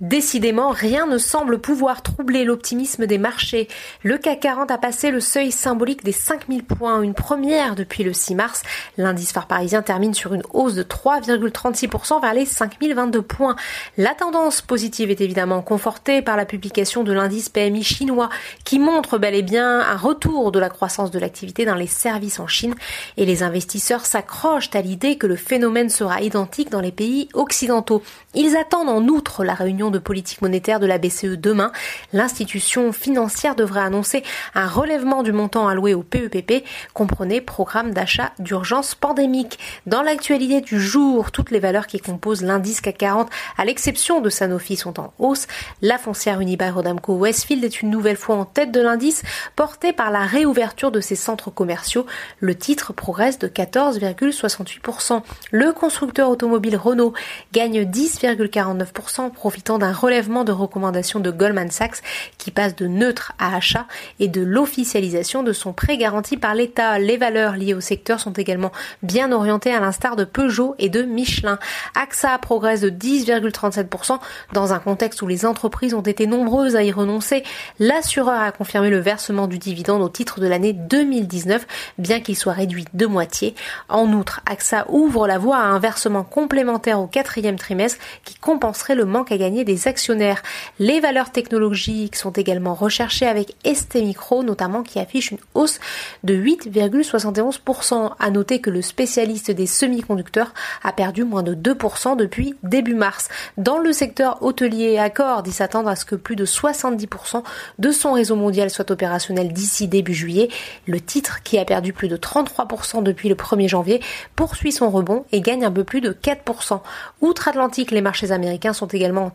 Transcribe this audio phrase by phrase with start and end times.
[0.00, 3.68] Décidément, rien ne semble pouvoir troubler l'optimisme des marchés.
[4.02, 8.12] Le CAC 40 a passé le seuil symbolique des 5000 points, une première depuis le
[8.12, 8.62] 6 mars.
[8.98, 13.54] L'indice phare parisien termine sur une hausse de 3,36% vers les 5022 points.
[13.96, 18.30] La tendance positive est évidemment confortée par la publication de l'indice PMI chinois
[18.64, 22.40] qui montre bel et bien un retour de la croissance de l'activité dans les services
[22.40, 22.74] en Chine
[23.16, 28.02] et les investisseurs s'accrochent à l'idée que le phénomène sera identique dans les pays occidentaux.
[28.34, 31.72] Ils attendent en outre la réunion de politique monétaire de la BCE demain,
[32.12, 34.22] l'institution financière devrait annoncer
[34.54, 39.58] un relèvement du montant alloué au PEPP, comprenez programme d'achat d'urgence pandémique.
[39.86, 44.30] Dans l'actualité du jour, toutes les valeurs qui composent l'indice CAC 40, à l'exception de
[44.30, 45.46] Sanofi, sont en hausse.
[45.82, 49.22] La foncière Unibail Rodamco Westfield est une nouvelle fois en tête de l'indice,
[49.56, 52.06] portée par la réouverture de ses centres commerciaux.
[52.40, 55.22] Le titre progresse de 14,68%.
[55.50, 57.14] Le constructeur automobile Renault
[57.52, 62.02] gagne 10,49%, profitant d'un relèvement de recommandations de Goldman Sachs
[62.38, 63.86] qui passe de neutre à achat
[64.20, 66.98] et de l'officialisation de son prêt garanti par l'État.
[66.98, 71.02] Les valeurs liées au secteur sont également bien orientées à l'instar de Peugeot et de
[71.02, 71.58] Michelin.
[71.94, 74.18] AXA progresse de 10,37%
[74.52, 77.42] dans un contexte où les entreprises ont été nombreuses à y renoncer.
[77.78, 81.66] L'assureur a confirmé le versement du dividende au titre de l'année 2019,
[81.98, 83.54] bien qu'il soit réduit de moitié.
[83.88, 88.94] En outre, AXA ouvre la voie à un versement complémentaire au quatrième trimestre qui compenserait
[88.94, 90.42] le manque à gagner des actionnaires.
[90.78, 95.80] Les valeurs technologiques sont également recherchées avec ST Micro notamment qui affiche une hausse
[96.22, 98.12] de 8,71%.
[98.18, 103.28] À noter que le spécialiste des semi-conducteurs a perdu moins de 2% depuis début mars.
[103.56, 107.42] Dans le secteur hôtelier, Accor dit s'attendre à ce que plus de 70%
[107.78, 110.48] de son réseau mondial soit opérationnel d'ici début juillet.
[110.86, 114.00] Le titre, qui a perdu plus de 33% depuis le 1er janvier,
[114.36, 116.80] poursuit son rebond et gagne un peu plus de 4%.
[117.20, 119.30] Outre-Atlantique, les marchés américains sont également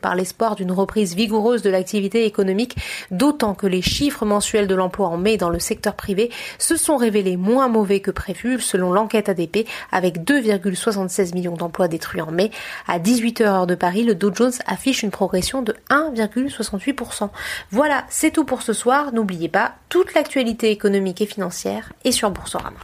[0.00, 2.76] par l'espoir d'une reprise vigoureuse de l'activité économique,
[3.10, 6.96] d'autant que les chiffres mensuels de l'emploi en mai dans le secteur privé se sont
[6.96, 12.50] révélés moins mauvais que prévu selon l'enquête ADP avec 2,76 millions d'emplois détruits en mai.
[12.86, 17.30] À 18h heure de Paris, le Dow Jones affiche une progression de 1,68%.
[17.70, 19.12] Voilà, c'est tout pour ce soir.
[19.12, 22.78] N'oubliez pas, toute l'actualité économique et financière est sur Boursorama.